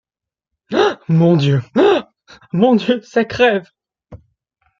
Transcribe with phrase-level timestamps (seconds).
[0.73, 0.99] Ah!
[1.09, 1.61] mon Dieu!
[1.77, 2.09] ah!
[2.53, 3.69] mon Dieu, ça crève...